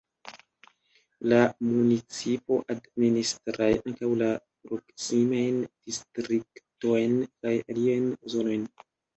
La 1.33 1.41
municipo 1.73 2.57
administras 2.75 3.85
ankaŭ 3.91 4.09
la 4.23 4.31
proksimajn 4.69 5.61
distriktojn 5.91 7.17
kaj 7.29 7.57
aliajn 7.63 8.13
zonojn. 8.37 8.69